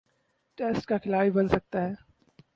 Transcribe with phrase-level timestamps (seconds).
[0.57, 1.93] Test کا کھلاڑی بن سکتا ہے۔